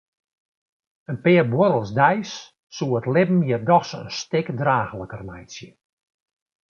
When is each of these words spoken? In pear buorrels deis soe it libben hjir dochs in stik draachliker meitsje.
In 1.11 1.17
pear 1.25 1.43
buorrels 1.51 1.89
deis 1.99 2.31
soe 2.75 2.91
it 2.99 3.09
libben 3.15 3.45
hjir 3.45 3.63
dochs 3.69 3.91
in 3.99 4.07
stik 4.19 4.47
draachliker 4.59 5.21
meitsje. 5.29 5.69